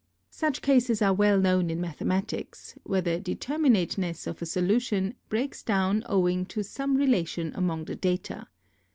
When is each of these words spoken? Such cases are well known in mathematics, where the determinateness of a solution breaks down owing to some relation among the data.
Such 0.31 0.63
cases 0.63 0.99
are 1.03 1.13
well 1.13 1.39
known 1.39 1.69
in 1.69 1.79
mathematics, 1.79 2.73
where 2.83 3.01
the 3.03 3.19
determinateness 3.19 4.25
of 4.25 4.41
a 4.41 4.47
solution 4.47 5.13
breaks 5.29 5.61
down 5.61 6.01
owing 6.07 6.47
to 6.47 6.63
some 6.63 6.95
relation 6.97 7.51
among 7.53 7.85
the 7.85 7.95
data. 7.95 8.47